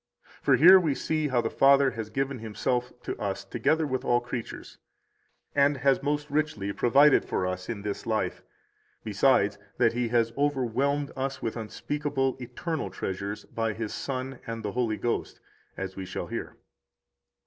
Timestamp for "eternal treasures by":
12.39-13.73